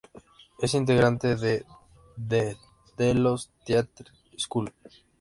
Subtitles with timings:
[0.59, 1.63] Es integrante de
[2.27, 2.57] The
[2.97, 4.73] Delos Theatre School.